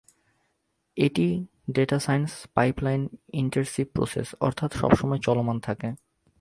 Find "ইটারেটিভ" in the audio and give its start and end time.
3.33-3.85